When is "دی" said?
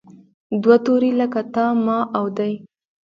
2.37-2.53